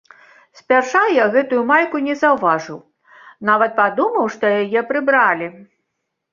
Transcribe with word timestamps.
Спярша 0.61 1.01
я 1.23 1.27
гэтую 1.35 1.61
майку 1.73 1.97
не 2.07 2.15
заўважыў, 2.23 2.79
нават 3.53 3.71
падумаў, 3.79 4.25
што 4.39 4.53
яе 4.61 4.81
прыбралі. 4.93 5.47